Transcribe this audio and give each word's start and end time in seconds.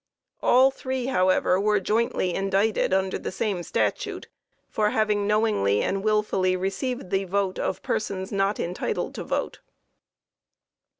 All 0.41 0.71
three, 0.71 1.05
however 1.05 1.61
were 1.61 1.79
jointly 1.79 2.33
indicted 2.33 2.91
under 2.91 3.19
the 3.19 3.31
same 3.31 3.61
statute 3.61 4.27
for 4.67 4.89
having 4.89 5.27
"knowingly 5.27 5.83
and 5.83 6.03
wilfully 6.03 6.55
received 6.55 7.11
the 7.11 7.25
votes 7.25 7.59
of 7.59 7.83
persons 7.83 8.31
not 8.31 8.59
entitled 8.59 9.13
to 9.13 9.23
vote." 9.23 9.59